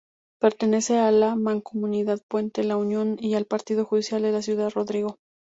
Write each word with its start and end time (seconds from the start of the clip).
Pertenece 0.39 0.97
a 0.97 1.11
la 1.11 1.35
Mancomunidad 1.35 2.23
Puente 2.27 2.63
La 2.63 2.75
Unión 2.75 3.17
y 3.19 3.35
al 3.35 3.45
partido 3.45 3.85
judicial 3.85 4.23
de 4.23 4.41
Ciudad 4.41 4.71
Rodrigo. 4.71 5.19